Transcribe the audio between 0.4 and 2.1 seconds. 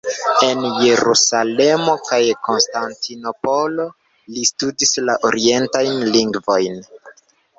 En Jerusalemo